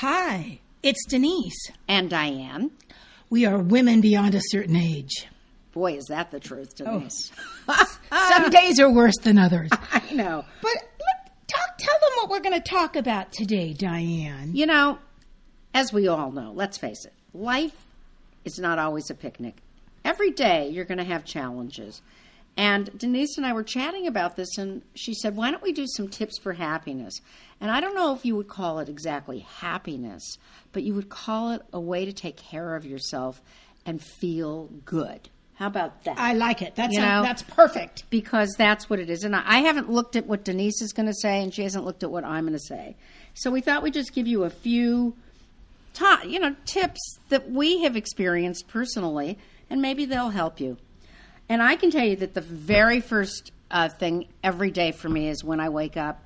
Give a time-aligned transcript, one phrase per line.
[0.00, 1.70] Hi, it's Denise.
[1.88, 2.70] And Diane.
[3.30, 5.26] We are women beyond a certain age.
[5.72, 6.98] Boy, is that the truth, Oh.
[6.98, 7.32] Denise.
[8.28, 9.70] Some days are worse than others.
[9.92, 10.44] I know.
[10.60, 14.50] But look, talk, tell them what we're going to talk about today, Diane.
[14.52, 14.98] You know,
[15.72, 17.86] as we all know, let's face it, life
[18.44, 19.56] is not always a picnic.
[20.04, 22.02] Every day you're going to have challenges.
[22.56, 25.86] And Denise and I were chatting about this, and she said, Why don't we do
[25.86, 27.20] some tips for happiness?
[27.60, 30.38] And I don't know if you would call it exactly happiness,
[30.72, 33.42] but you would call it a way to take care of yourself
[33.84, 35.28] and feel good.
[35.56, 36.18] How about that?
[36.18, 36.74] I like it.
[36.76, 37.22] That's You know?
[37.22, 38.04] that's perfect.
[38.10, 39.24] because that's what it is.
[39.24, 41.84] And I I haven't looked at what Denise is going to say, and she hasn't
[41.84, 42.96] looked at what I'm going to say.
[43.34, 45.14] So we thought we'd just give you a few,
[45.94, 49.38] ta- you know, tips that we have experienced personally,
[49.70, 50.76] and maybe they'll help you.
[51.48, 55.28] And I can tell you that the very first uh, thing every day for me
[55.28, 56.22] is when I wake up,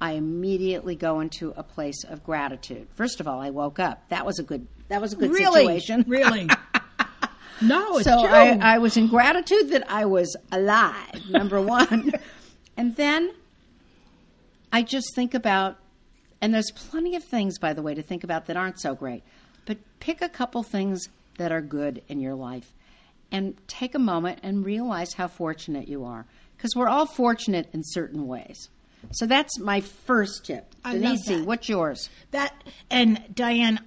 [0.00, 2.88] I immediately go into a place of gratitude.
[2.94, 4.08] First of all, I woke up.
[4.08, 4.66] That was a good.
[4.88, 6.04] That was a good really, situation.
[6.08, 6.48] really.
[7.60, 8.30] no, it's So true.
[8.30, 12.12] I, I was in gratitude that I was alive, number one.
[12.76, 13.30] and then
[14.72, 15.76] I just think about,
[16.40, 19.22] and there's plenty of things, by the way, to think about that aren't so great,
[19.66, 22.72] but pick a couple things that are good in your life
[23.32, 26.26] and take a moment and realize how fortunate you are.
[26.56, 28.68] Because we're all fortunate in certain ways.
[29.12, 30.74] So that's my first tip.
[30.84, 32.10] I Denise, what's yours?
[32.32, 32.52] That
[32.90, 33.80] and Diane,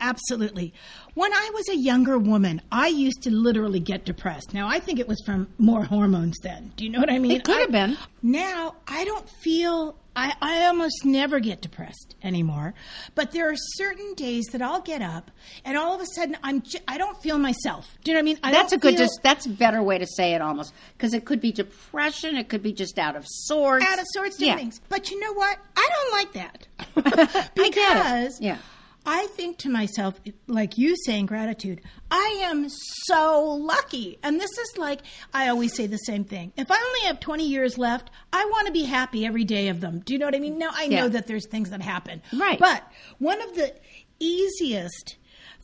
[0.00, 0.72] absolutely.
[1.14, 4.54] When I was a younger woman, I used to literally get depressed.
[4.54, 6.72] Now I think it was from more hormones then.
[6.76, 7.32] Do you know what I mean?
[7.32, 7.96] It could I- have been.
[8.22, 9.96] Now I don't feel.
[10.16, 12.74] I, I almost never get depressed anymore.
[13.14, 15.30] But there are certain days that I'll get up
[15.64, 16.62] and all of a sudden I'm.
[16.62, 17.96] J- I don't feel myself.
[18.02, 18.38] Do you know what I mean?
[18.42, 18.96] I That's a good.
[18.96, 22.36] feel- Dis- that's a better way to say it, almost, because it could be depression.
[22.36, 23.84] It could be just out of sorts.
[23.86, 24.56] out of sorts Yeah.
[24.56, 24.80] things.
[24.88, 25.58] But you know what?
[25.76, 26.66] I don't like that.
[26.96, 27.50] I get it.
[27.54, 28.58] because Yeah.
[29.06, 34.18] I think to myself, like you saying gratitude, I am so lucky.
[34.22, 35.00] And this is like,
[35.32, 36.52] I always say the same thing.
[36.56, 39.80] If I only have 20 years left, I want to be happy every day of
[39.80, 40.00] them.
[40.00, 40.58] Do you know what I mean?
[40.58, 42.22] Now, I know that there's things that happen.
[42.32, 42.58] Right.
[42.58, 42.82] But
[43.18, 43.74] one of the
[44.18, 45.16] easiest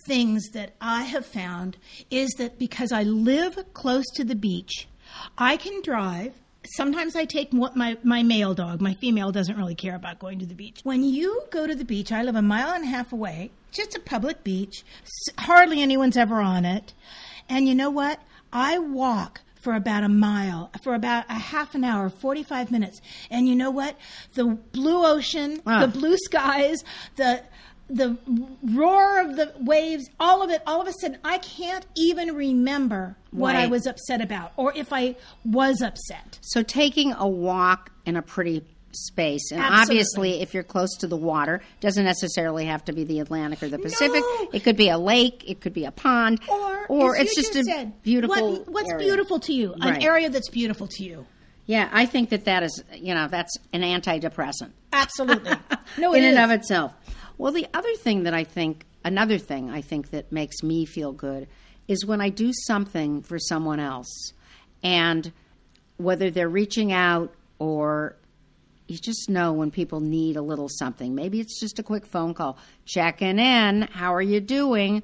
[0.06, 1.76] things that I have found
[2.10, 4.88] is that because I live close to the beach,
[5.36, 6.34] I can drive.
[6.74, 8.80] Sometimes I take my, my male dog.
[8.80, 10.80] My female doesn't really care about going to the beach.
[10.82, 13.94] When you go to the beach, I live a mile and a half away, just
[13.94, 14.84] a public beach.
[15.38, 16.92] Hardly anyone's ever on it.
[17.48, 18.20] And you know what?
[18.52, 23.00] I walk for about a mile, for about a half an hour, 45 minutes.
[23.30, 23.96] And you know what?
[24.34, 25.80] The blue ocean, Ah.
[25.86, 26.84] the blue skies,
[27.16, 27.42] the
[27.88, 28.16] the
[28.62, 33.16] roar of the waves, all of it, all of a sudden, I can't even remember
[33.30, 36.38] what I was upset about or if I was upset.
[36.42, 39.82] So taking a walk in a pretty space, and Absolutely.
[39.82, 43.68] obviously, if you're close to the water, doesn't necessarily have to be the Atlantic or
[43.68, 44.22] the Pacific.
[44.22, 44.48] No.
[44.52, 45.44] It could be a lake.
[45.46, 46.40] It could be a pond.
[46.48, 48.52] Or, as it's just just a said, beautiful.
[48.52, 49.06] What, what's area.
[49.06, 49.74] beautiful to you?
[49.80, 51.26] An area that's beautiful to you.
[51.66, 54.70] Yeah, I think that that is, you know, that's an antidepressant.
[54.92, 55.52] Absolutely.
[55.98, 56.92] No, in and of itself.
[57.38, 61.12] Well, the other thing that I think, another thing I think that makes me feel
[61.12, 61.48] good
[61.88, 64.32] is when I do something for someone else,
[64.82, 65.32] and
[65.96, 68.16] whether they're reaching out or
[68.88, 71.14] you just know when people need a little something.
[71.14, 75.02] Maybe it's just a quick phone call, checking in, how are you doing?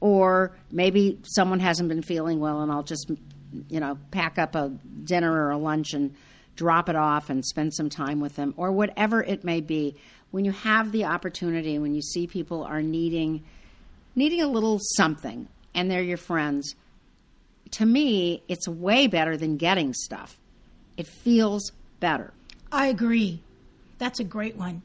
[0.00, 3.10] Or maybe someone hasn't been feeling well, and I'll just,
[3.68, 4.68] you know, pack up a
[5.02, 6.14] dinner or a lunch and
[6.54, 9.96] drop it off and spend some time with them, or whatever it may be.
[10.34, 13.44] When you have the opportunity, when you see people are needing
[14.16, 15.46] needing a little something,
[15.76, 16.74] and they're your friends,
[17.70, 20.36] to me, it's way better than getting stuff.
[20.96, 22.32] It feels better.
[22.72, 23.44] I agree.
[23.98, 24.82] That's a great one.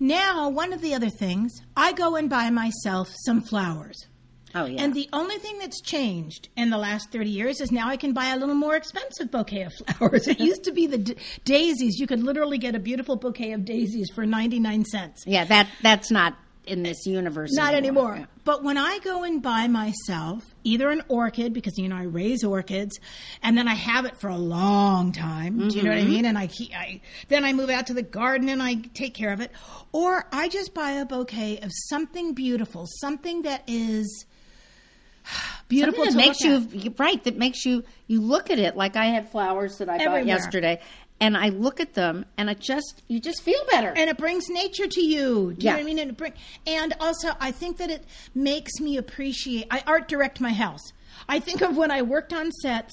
[0.00, 4.08] Now, one of the other things, I go and buy myself some flowers.
[4.54, 4.82] Oh yeah.
[4.82, 8.12] And the only thing that's changed in the last 30 years is now I can
[8.12, 10.28] buy a little more expensive bouquet of flowers.
[10.28, 11.98] It used to be the d- daisies.
[11.98, 15.24] You could literally get a beautiful bouquet of daisies for 99 cents.
[15.26, 17.52] Yeah, that that's not in this universe.
[17.52, 18.16] Not anymore.
[18.18, 18.26] Yeah.
[18.44, 22.44] But when I go and buy myself either an orchid, because you know I raise
[22.44, 22.98] orchids,
[23.42, 25.68] and then I have it for a long time.
[25.68, 26.10] Do you know what I mm-hmm.
[26.10, 26.24] mean?
[26.24, 29.40] And I, I then I move out to the garden and I take care of
[29.40, 29.52] it,
[29.92, 34.26] or I just buy a bouquet of something beautiful, something that is
[35.68, 36.98] beautiful Something that makes you at.
[36.98, 37.22] right.
[37.24, 40.80] That makes you you look at it like I had flowers that I bought yesterday,
[41.20, 43.92] and I look at them, and it just you just feel better.
[43.96, 45.54] and it brings nature to you.
[45.54, 45.70] Do you Yeah.
[45.72, 45.98] know what I mean?
[45.98, 46.32] And, it bring,
[46.66, 48.04] and also, I think that it
[48.34, 49.66] makes me appreciate.
[49.70, 50.82] I art direct my house.
[51.28, 52.92] I think of when I worked on sets,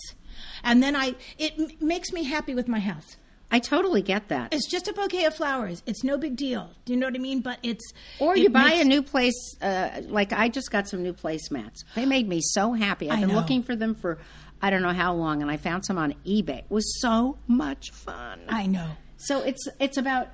[0.63, 3.17] and then I it m- makes me happy with my house.
[3.53, 4.53] I totally get that.
[4.53, 5.83] It's just a bouquet of flowers.
[5.85, 6.71] It's no big deal.
[6.85, 7.41] Do you know what I mean?
[7.41, 10.89] But it's Or it you buy makes- a new place, uh, like I just got
[10.89, 11.83] some new placemats.
[11.95, 13.09] They made me so happy.
[13.11, 13.35] I've I been know.
[13.35, 14.17] looking for them for
[14.61, 16.59] I don't know how long, and I found some on eBay.
[16.59, 18.39] It was so much fun.
[18.49, 18.87] I know.
[19.17, 20.29] So it's it's about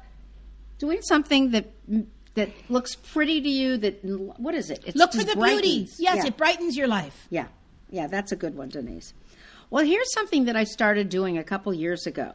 [0.77, 1.65] doing something that
[2.35, 3.77] that looks pretty to you.
[3.77, 3.99] That
[4.39, 4.81] what is it?
[4.85, 5.89] It's Look for the beauty.
[5.99, 6.27] Yes, Yeah.
[6.27, 7.27] it brightens your life.
[7.29, 7.47] Yeah,
[7.89, 9.13] yeah, that's a good one, Denise.
[9.71, 12.33] Well, here's something that I started doing a couple years ago,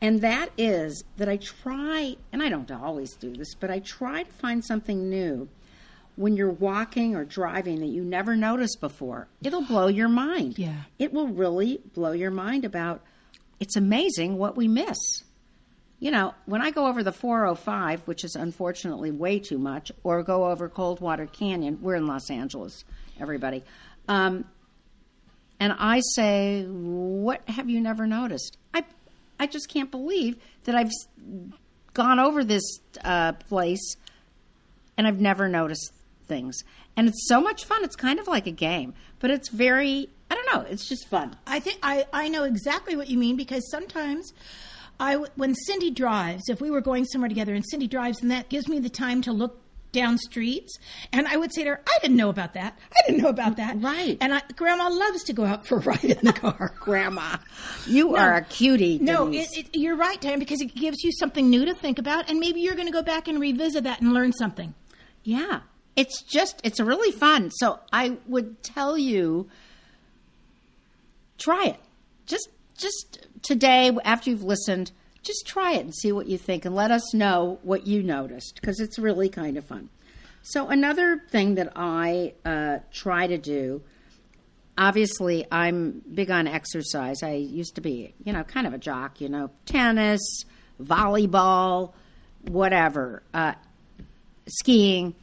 [0.00, 4.22] and that is that I try, and I don't always do this, but I try
[4.22, 5.48] to find something new
[6.16, 9.28] when you're walking or driving that you never noticed before.
[9.42, 10.58] It'll blow your mind.
[10.58, 10.82] Yeah.
[10.98, 13.02] It will really blow your mind about
[13.60, 14.96] it's amazing what we miss.
[16.00, 20.22] You know, when I go over the 405, which is unfortunately way too much, or
[20.22, 22.84] go over Coldwater Canyon, we're in Los Angeles,
[23.18, 23.64] everybody.
[24.06, 24.44] Um,
[25.58, 28.84] and I say, "What have you never noticed?" I,
[29.38, 30.90] I just can't believe that I've
[31.94, 32.62] gone over this
[33.04, 33.96] uh, place
[34.96, 35.92] and I've never noticed
[36.26, 36.62] things.
[36.96, 37.84] And it's so much fun.
[37.84, 41.36] It's kind of like a game, but it's very, I don't know, it's just fun.
[41.46, 44.32] I think I, I know exactly what you mean because sometimes
[45.00, 48.48] I when Cindy drives, if we were going somewhere together and Cindy drives, and that
[48.48, 49.60] gives me the time to look
[49.92, 50.78] down streets,
[51.12, 52.78] and I would say to her, "I didn't know about that.
[52.92, 54.18] I didn't know about that." Right.
[54.20, 56.74] And I, Grandma loves to go out for a ride in the car.
[56.80, 57.36] Grandma,
[57.86, 58.98] you are a cutie.
[58.98, 62.30] No, it, it, you're right, Diane, because it gives you something new to think about,
[62.30, 64.74] and maybe you're going to go back and revisit that and learn something.
[65.22, 65.60] Yeah.
[65.96, 67.50] It's just it's really fun.
[67.50, 69.48] So I would tell you
[71.38, 71.80] try it.
[72.26, 72.48] Just
[72.78, 74.92] just today after you've listened,
[75.28, 78.56] just try it and see what you think and let us know what you noticed
[78.56, 79.88] because it's really kind of fun.
[80.42, 83.82] So another thing that I uh, try to do
[84.78, 87.22] obviously I'm big on exercise.
[87.22, 90.44] I used to be, you know, kind of a jock, you know, tennis,
[90.80, 91.92] volleyball,
[92.42, 93.22] whatever.
[93.34, 93.54] Uh,
[94.46, 95.14] skiing.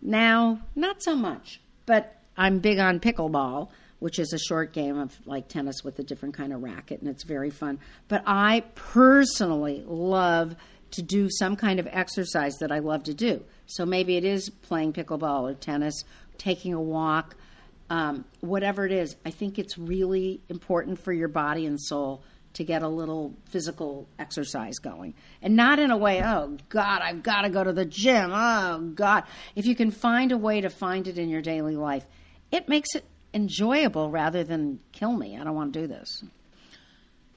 [0.00, 5.14] Now, not so much, but I'm big on pickleball, which is a short game of
[5.26, 7.78] like tennis with a different kind of racket, and it's very fun.
[8.08, 10.56] But I personally love
[10.92, 13.44] to do some kind of exercise that I love to do.
[13.66, 16.04] So maybe it is playing pickleball or tennis,
[16.38, 17.36] taking a walk,
[17.90, 19.16] um, whatever it is.
[19.26, 22.22] I think it's really important for your body and soul
[22.54, 25.14] to get a little physical exercise going.
[25.42, 28.30] And not in a way, oh, God, I've got to go to the gym.
[28.32, 29.24] Oh, God.
[29.54, 32.04] If you can find a way to find it in your daily life,
[32.50, 33.04] it makes it
[33.38, 35.38] enjoyable rather than kill me.
[35.38, 36.24] I don't want to do this.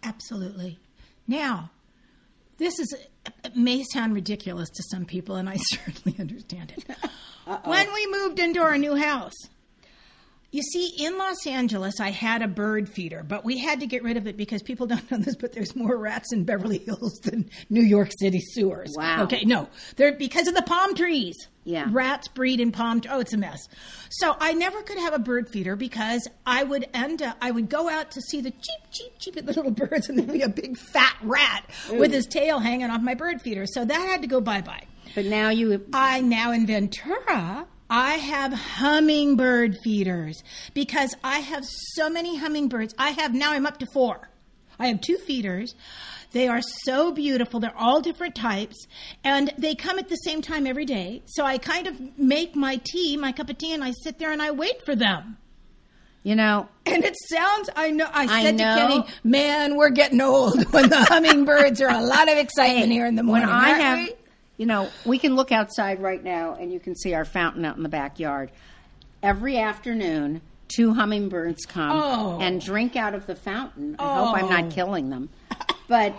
[0.01, 0.79] Absolutely.
[1.27, 1.69] Now,
[2.57, 2.95] this is
[3.45, 6.97] it may sound ridiculous to some people, and I certainly understand it.
[7.65, 9.35] when we moved into our new house,
[10.51, 14.03] you see, in Los Angeles, I had a bird feeder, but we had to get
[14.03, 17.19] rid of it because people don't know this, but there's more rats in Beverly Hills
[17.23, 18.93] than New York City sewers.
[18.97, 19.23] Wow.
[19.23, 21.35] Okay, no, they're because of the palm trees.
[21.63, 21.85] Yeah.
[21.91, 23.01] rats breed in palm.
[23.07, 23.59] Oh, it's a mess.
[24.09, 27.37] So I never could have a bird feeder because I would end up.
[27.39, 30.41] I would go out to see the cheap, cheap, cheap little birds, and there'd be
[30.41, 33.67] a big fat rat with his tail hanging off my bird feeder.
[33.67, 34.85] So that had to go bye bye.
[35.13, 35.85] But now you.
[35.93, 40.43] I now in Ventura, I have hummingbird feeders
[40.73, 41.65] because I have
[41.95, 42.95] so many hummingbirds.
[42.97, 44.29] I have now I'm up to four.
[44.79, 45.75] I have two feeders.
[46.31, 47.59] They are so beautiful.
[47.59, 48.87] They're all different types
[49.25, 51.21] and they come at the same time every day.
[51.25, 54.31] So I kind of make my tea, my cup of tea, and I sit there
[54.31, 55.37] and I wait for them.
[56.23, 58.75] You know, And it sounds, I know, I I said know.
[58.75, 63.07] to Kenny, man, we're getting old when the hummingbirds are a lot of excitement here
[63.07, 63.47] in the morning.
[63.47, 64.13] when I have, we?
[64.61, 67.77] You know, we can look outside right now and you can see our fountain out
[67.77, 68.51] in the backyard.
[69.23, 72.37] Every afternoon, two hummingbirds come Oh.
[72.39, 73.95] and drink out of the fountain.
[73.97, 74.49] I hope I'm Oh.
[74.61, 75.29] not killing them,
[75.87, 76.13] but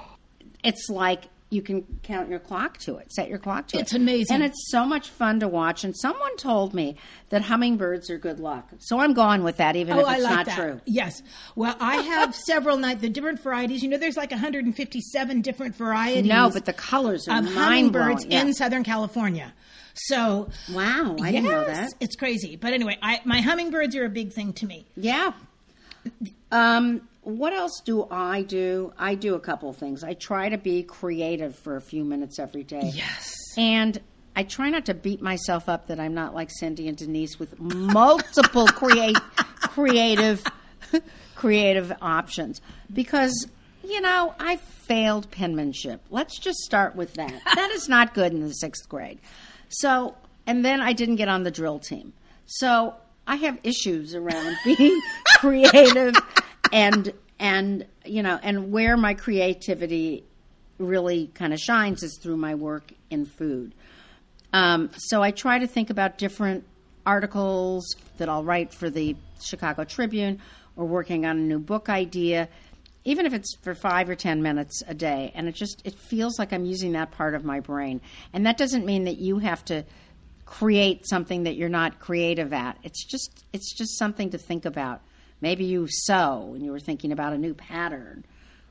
[0.65, 3.83] it's like you can count your clock to it, set your clock to it.
[3.83, 4.35] It's amazing.
[4.37, 5.85] and it's so much fun to watch.
[5.85, 6.97] And someone told me
[7.29, 10.25] that hummingbirds are good luck, so I'm going with that, even Oh, if I it's
[10.25, 10.57] like not that.
[10.59, 10.81] true.
[10.87, 11.23] Yes.
[11.55, 13.83] Well, I have several night the different varieties.
[13.83, 16.25] You know, there's like 157 different varieties.
[16.29, 18.49] No, but the colors are of hummingbirds blowing.
[18.49, 19.53] in Southern California.
[19.95, 21.93] So Wow, I didn't know that.
[22.01, 22.57] It's crazy.
[22.57, 24.87] But anyway, I, my hummingbirds are a big thing to me.
[24.97, 25.33] Yeah.
[26.51, 28.93] Um, what else do I do?
[28.99, 30.03] I do a couple of things.
[30.03, 32.91] I try to be creative for a few minutes every day.
[32.95, 33.35] Yes.
[33.57, 34.01] And
[34.35, 37.59] I try not to beat myself up that I'm not like Cindy and Denise with
[37.61, 39.17] multiple create
[39.61, 40.43] creative
[41.35, 42.61] creative options
[42.93, 43.47] because
[43.85, 46.03] you know, I failed penmanship.
[46.11, 47.33] Let's just start with that.
[47.55, 49.19] That is not good in the 6th grade.
[49.69, 50.15] So,
[50.47, 52.13] and then I didn't get on the drill team.
[52.47, 52.95] So,
[53.27, 55.01] I have issues around being
[55.37, 56.15] creative
[56.73, 60.25] and and you know, and where my creativity
[60.79, 63.75] really kind of shines is through my work in food.
[64.53, 66.65] Um, so I try to think about different
[67.07, 70.41] articles that I'll write for the Chicago Tribune
[70.77, 72.49] or working on a new book idea,
[73.05, 75.33] even if it's for five or ten minutes a day.
[75.35, 78.01] And it just it feels like I'm using that part of my brain.
[78.33, 79.85] And that doesn't mean that you have to
[80.45, 82.79] create something that you're not creative at.
[82.83, 85.03] It's just it's just something to think about.
[85.43, 88.25] Maybe you sew and you were thinking about a new pattern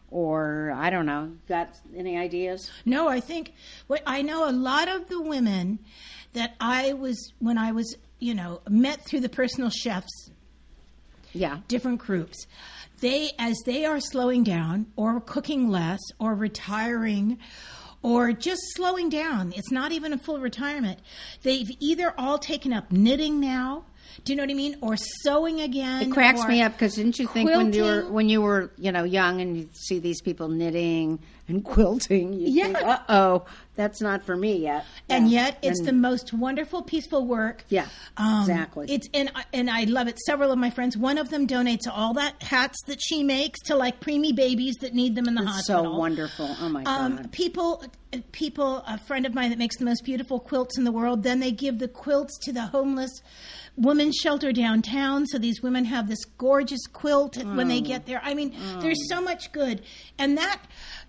[0.10, 1.32] or I don't know.
[1.48, 2.72] Got any ideas?
[2.86, 3.54] No, I think
[3.88, 5.80] what I know a lot of the women
[6.34, 10.32] that I was when I was, you know, met through the personal chefs,
[11.34, 11.60] Yeah.
[11.68, 12.46] different groups.
[13.00, 17.38] They as they are slowing down or cooking less or retiring
[18.04, 19.54] or just slowing down.
[19.56, 21.00] It's not even a full retirement.
[21.44, 23.84] They've either all taken up knitting now.
[24.24, 24.78] Do you know what I mean?
[24.82, 26.04] Or sewing again.
[26.04, 28.92] It cracks me up because didn't you think when you were when you were you
[28.92, 34.24] know young and you see these people knitting and quilting, you uh oh, that's not
[34.26, 34.86] for me yet.
[35.10, 35.46] and Yeah.
[35.46, 37.66] yet it's And- the most wonderful, peaceful work.
[37.70, 37.88] Yeah,
[38.18, 38.88] exactly.
[38.90, 40.20] It's and I- and I love it.
[40.20, 43.76] Several of my friends, one of them donates all that hats that she makes to
[43.76, 45.84] like preemie babies that need them in the so hospital.
[45.86, 46.56] So wonderful.
[46.62, 47.32] Oh my Um, god.
[47.32, 47.84] people,
[48.32, 51.24] people, a friend of mine that makes the most beautiful quilts in the world.
[51.24, 53.12] Then they give the quilts to the homeless
[53.78, 55.26] women's shelter downtown.
[55.28, 58.20] So these women have this gorgeous quilt when they get there.
[58.24, 59.82] I mean, there's so much good.
[60.20, 60.60] And that,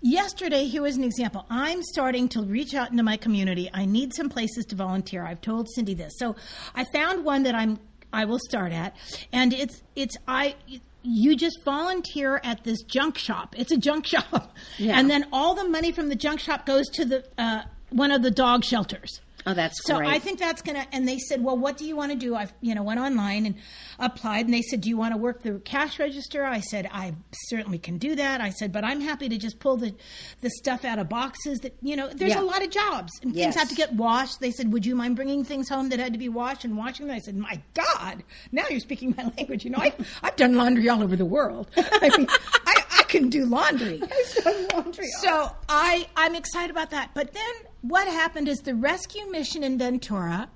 [0.01, 1.45] yesterday, here was an example.
[1.51, 3.71] I'm starting to reach out into my community.
[3.73, 5.25] I need some places to volunteer.
[5.25, 6.13] I've told Cindy this.
[6.19, 6.37] So
[6.75, 7.79] I found one that I'm,
[8.13, 8.95] I will start at.
[9.33, 10.55] And it's, it's, I,
[11.03, 13.55] you just volunteer at this junk shop.
[13.59, 14.55] It's a junk shop.
[14.79, 14.99] Yeah.
[14.99, 18.23] And then all the money from the junk shop goes to the, uh, one of
[18.23, 19.21] the dog shelters.
[19.47, 20.09] Oh, that's So great.
[20.11, 20.87] I think that's gonna.
[20.93, 23.47] And they said, "Well, what do you want to do?" I, you know, went online
[23.47, 23.55] and
[23.99, 27.15] applied, and they said, "Do you want to work the cash register?" I said, "I
[27.49, 29.95] certainly can do that." I said, "But I'm happy to just pull the
[30.41, 31.61] the stuff out of boxes.
[31.61, 32.41] That you know, there's Yeah.
[32.41, 33.45] a lot of jobs and Yes.
[33.45, 36.13] things have to get washed." They said, "Would you mind bringing things home that had
[36.13, 38.23] to be washed and washing them?" I said, "My God,
[38.53, 39.65] now you're speaking my language.
[39.65, 41.69] You know, I've I've done laundry all over the world.
[41.77, 42.27] I mean,
[42.67, 44.01] I, I can do laundry.
[44.37, 47.11] I've done laundry." So I I'm excited about that.
[47.15, 47.43] But then
[47.83, 50.49] what happened is the rescue mission in Ventura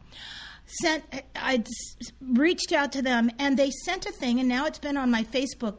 [0.65, 1.05] sent
[1.35, 1.63] I
[2.21, 5.25] reached out to them and they sent a thing and now it's been on my
[5.25, 5.77] Facebook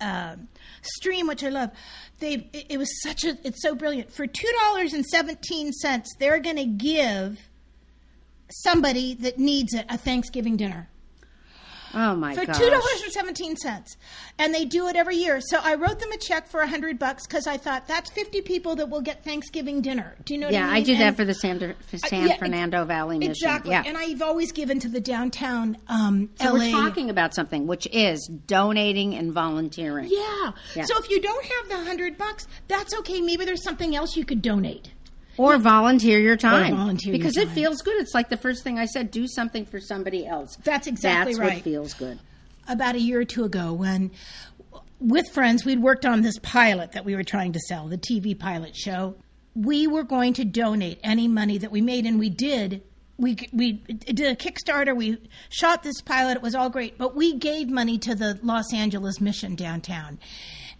[0.00, 0.36] uh,
[0.82, 1.70] stream, which I love.
[2.18, 4.12] They it, it was such a it's so brilliant.
[4.12, 7.38] For two dollars and seventeen cents, they're going to give
[8.50, 10.88] somebody that needs it a Thanksgiving dinner
[11.94, 13.96] oh my for two dollars and seventeen cents,
[14.38, 15.40] and they do it every year.
[15.40, 18.40] So I wrote them a check for a hundred bucks because I thought that's fifty
[18.40, 20.16] people that will get Thanksgiving dinner.
[20.24, 20.48] Do you know?
[20.48, 20.84] Yeah, what I, I mean?
[20.84, 23.32] did that for the San, for uh, yeah, Fernando Valley mission.
[23.32, 23.82] Exactly, Yeah.
[23.86, 26.58] and I've always given to the downtown um, so LA.
[26.58, 30.08] we're talking about something which is donating and volunteering.
[30.10, 30.52] yeah.
[30.74, 30.84] Yeah.
[30.84, 33.20] So if you don't have the hundred bucks, that's okay.
[33.20, 34.90] Maybe there's something else you could donate.
[35.40, 36.76] Or volunteer your time.
[36.76, 38.00] volunteer your because it feels good.
[38.00, 40.56] It's like the first thing I said, do something for somebody else.
[40.62, 41.54] That's exactly That's right.
[41.54, 42.18] what feels good.
[42.68, 44.10] about a year or two ago when
[45.00, 48.38] with friends we'd worked on this pilot that we were trying to sell the tv
[48.38, 49.14] pilot show
[49.54, 52.82] we were going to donate any money that we made and we did
[53.16, 55.16] we we did a kickstarter we
[55.48, 59.20] shot this pilot it was all great but we gave money to the los angeles
[59.22, 60.18] mission downtown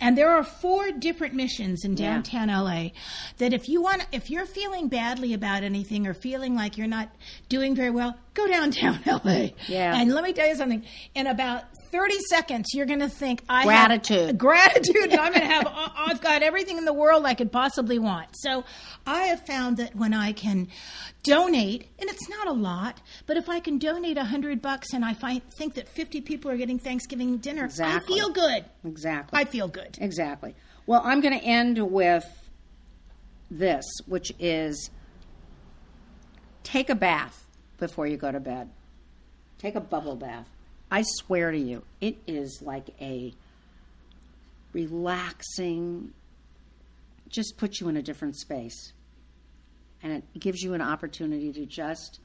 [0.01, 2.15] and there are four different missions in Yeah.
[2.15, 2.91] downtown LA
[3.39, 7.09] that if you want if you're feeling badly about anything or feeling like you're not
[7.49, 9.51] doing very well, go downtown LA.
[9.69, 9.95] Yeah.
[10.01, 10.85] And let me tell you something.
[11.15, 14.27] In about 30 seconds, you're going to think I Gratitude.
[14.29, 15.13] have gratitude.
[15.13, 15.67] I'm going to have
[15.97, 18.29] I've got everything in the world I could possibly want.
[18.35, 18.65] So
[19.07, 20.69] I have found that when I can
[21.23, 25.05] donate, and it's not a lot, but if I can donate a hundred bucks and
[25.05, 28.15] I find, think that 50 people are getting Thanksgiving dinner, Exactly.
[28.15, 28.65] I feel good.
[28.85, 29.39] Exactly.
[29.41, 29.99] I feel good.
[30.01, 30.55] Exactly.
[30.87, 32.25] Well, I'm going to end with
[33.51, 34.91] this, which is
[36.63, 37.47] take a bath
[37.79, 38.71] before you go to bed.
[39.59, 40.49] Take a bubble bath.
[40.91, 43.33] I swear to you, it is like a
[44.73, 46.13] relaxing,
[47.29, 48.93] just puts you in a different space.
[50.03, 52.21] And it gives you an opportunity to just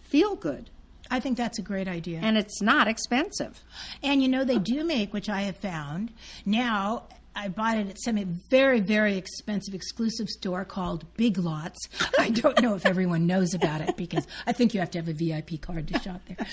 [0.00, 0.70] feel good.
[1.10, 2.20] I think that's a great idea.
[2.22, 3.62] And it's not expensive.
[4.02, 6.12] And you know, they do make, which I have found
[6.46, 7.04] now.
[7.34, 8.18] I bought it at some
[8.50, 11.78] very, very expensive exclusive store called Big Lots.
[12.18, 15.08] I don't know if everyone knows about it because I think you have to have
[15.08, 16.46] a VIP card to shop there.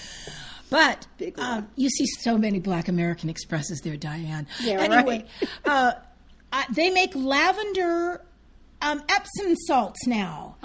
[0.70, 1.08] But
[1.38, 4.48] um, you see so many Black American Expresses there, Diane.
[4.62, 5.26] Yeah, anyway,
[5.66, 5.94] uh,
[6.52, 8.22] I, they make lavender
[8.82, 10.56] um, Epsom salts now.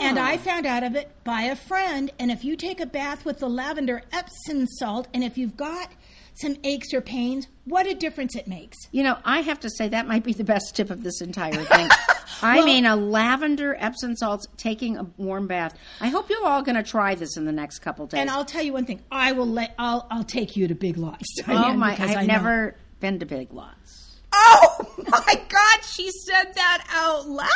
[0.00, 2.10] And I found out of it by a friend.
[2.18, 5.90] And if you take a bath with the lavender Epsom salt, and if you've got
[6.34, 8.76] some aches or pains, what a difference it makes.
[8.92, 11.52] You know, I have to say that might be the best tip of this entire
[11.64, 11.88] thing.
[12.42, 15.74] I Well- mean, a lavender Epsom salts, taking a warm bath.
[16.00, 18.20] I hope you're all going to try this in the next couple days.
[18.20, 19.00] And I'll tell you one thing.
[19.10, 19.74] I will let.
[19.78, 20.06] I'll.
[20.10, 21.26] I'll take you to Big Lots.
[21.48, 21.92] oh my!
[21.92, 22.26] I've I know.
[22.34, 24.20] never been to Big Lots.
[24.32, 25.84] Oh my God!
[25.84, 27.48] She said that out loud.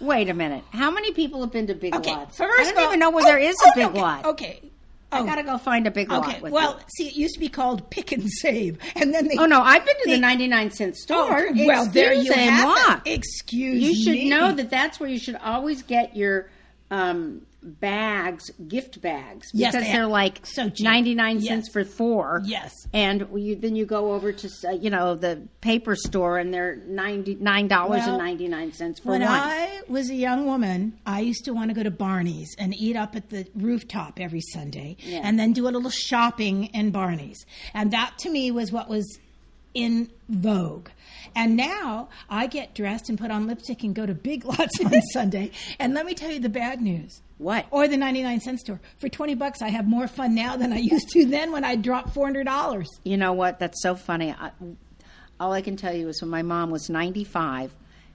[0.00, 0.62] Wait a minute.
[0.70, 2.12] How many people have been to Big Okay.
[2.12, 2.36] Lots?
[2.36, 4.24] First I don't all- even know where oh, there is oh, a Big okay, Lot.
[4.26, 4.70] Okay.
[5.10, 6.38] I Oh, gotta go find a Big Okay.
[6.42, 6.84] Well, you.
[6.96, 9.36] see, it used to be called Pick and Save, and then they.
[9.38, 11.48] oh no, I've been to the ninety-nine cent Oh, store.
[11.54, 13.12] well, there you have it.
[13.14, 14.28] Excuse You should me.
[14.28, 16.50] know that that's where you should always get your
[16.90, 20.84] um, bags, gift bags, Yes, because they they are like So cheap.
[20.84, 21.48] ninety nine Yes.
[21.48, 22.42] cents for four.
[22.44, 22.72] Yes.
[22.92, 26.76] and you, then you go over to uh, you know the paper store and they're
[26.86, 29.30] ninety nine dollars and Well, ninety nine cents for When one.
[29.30, 32.74] When I was a young woman, I used to want to go to Barney's and
[32.74, 35.20] eat up at the rooftop every Sunday Yeah.
[35.24, 37.44] and then do a little shopping in Barney's.
[37.74, 39.18] And that to me was what was
[39.78, 40.88] in vogue.
[41.36, 45.00] And now I get dressed and put on lipstick and go to Big Lots on
[45.12, 45.52] Sunday.
[45.78, 47.22] And let me tell you the bad news.
[47.38, 47.66] What?
[47.70, 48.80] Or the 99 cent store.
[48.98, 51.76] For 20 bucks, I have more fun now than I used to then when I
[51.76, 52.84] dropped $400.
[53.04, 53.60] You know what?
[53.60, 54.32] That's so funny.
[54.32, 54.50] I,
[55.38, 57.72] all I can tell you is when my mom was ninety five,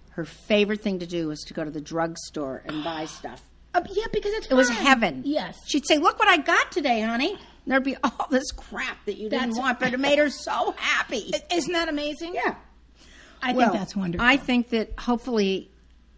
[0.10, 3.42] her favorite thing to do was to go to the drugstore and buy stuff.
[3.74, 5.22] Uh, yeah, because it's It was heaven.
[5.24, 5.58] Yes.
[5.66, 9.30] She'd say, "Look what I got today, honey." There'd be all this crap that you
[9.30, 11.32] didn't That's- want, but it made her so happy.
[11.52, 12.34] Isn't that amazing?
[12.36, 12.56] yeah.
[13.42, 14.26] I Well, think that's wonderful.
[14.26, 15.70] I think that hopefully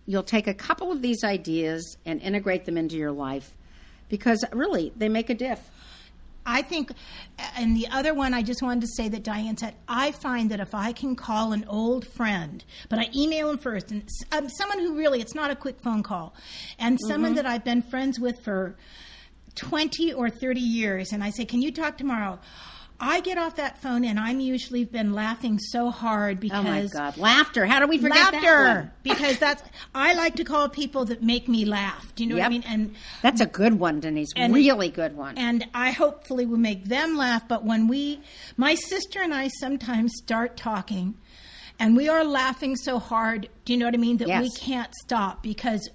[0.05, 3.51] you'll take a couple of these ideas and integrate them into your life
[4.09, 5.59] because really they make a diff.
[6.47, 6.91] I think,
[7.57, 10.59] and the other one, I just wanted to say that Diane said, I find that
[10.59, 14.77] if I can call an old friend, but I email them first, and um, someone
[14.77, 16.35] who really, it's not a quick phone call,
[16.77, 18.75] and someone that I've been friends with for
[19.55, 22.39] 20 or 30 years, and I say, Can you talk tomorrow?
[22.97, 26.85] I get off that phone and I'm usually been laughing so hard because Oh my
[26.87, 27.65] God, laughter!
[27.65, 28.91] How do we forget that laughter one?
[29.03, 29.61] because that's
[29.93, 32.15] I like to call people that make me laugh.
[32.15, 32.63] Do you know what I mean?
[32.65, 34.29] And That's a good one, Denise.
[34.37, 35.37] And- really good one.
[35.37, 37.45] and I hopefully will make them laugh.
[37.49, 38.21] But when we,
[38.55, 41.15] my sister and I sometimes start talking,
[41.79, 44.17] and we are laughing so hard, do you know what I mean?
[44.17, 45.89] That we can't stop because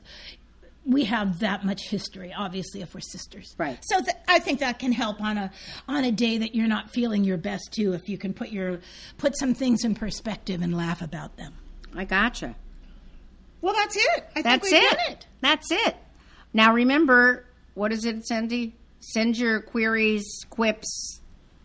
[0.87, 2.33] we have that much history.
[2.37, 3.79] Obviously, if we're sisters, Right.
[3.83, 5.51] So th- I think that can help on a
[5.87, 7.93] on a day that you're not feeling your best too.
[7.93, 8.81] If you can put your
[9.19, 11.55] put some things in perspective and laugh about them.
[11.95, 12.55] I gotcha.
[13.61, 14.25] Well, that's it.
[14.37, 14.97] I That's think we've it.
[14.99, 15.27] done it.
[15.43, 15.97] That's it.
[16.55, 18.75] Now remember, what is it, Cindy?
[19.01, 21.21] Send your queries, quips,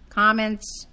[0.09, 0.87] comments.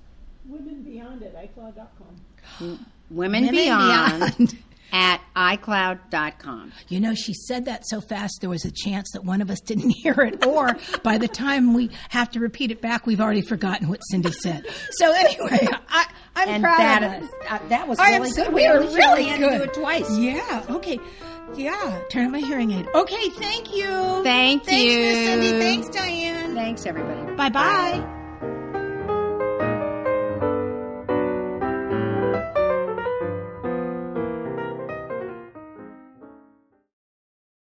[0.46, 2.60] Women Beyond at iCloud.com.
[2.60, 4.58] Women, Women Beyond, Beyond.
[4.92, 6.72] at iCloud.com.
[6.88, 9.60] You know, she said that so fast there was a chance that one of us
[9.60, 13.42] didn't hear it, or by the time we have to repeat it back, we've already
[13.42, 14.66] forgotten what Cindy said.
[14.92, 17.30] So anyway, I, I'm And proud that, of us.
[17.48, 18.54] uh, that was I am really so- good.
[18.54, 19.50] We only- really had good.
[19.50, 20.18] to do it twice.
[20.18, 20.66] Yeah.
[20.70, 20.98] Okay.
[21.56, 22.00] Yeah.
[22.10, 22.86] Turn on my hearing aid.
[22.94, 23.28] Okay.
[23.30, 24.22] Thank you.
[24.22, 25.14] Thank Thanks, Miss you.
[25.26, 25.50] Cindy.
[25.58, 26.54] Thanks, Diane.
[26.54, 27.34] Thanks, everybody.
[27.36, 28.21] Bye bye.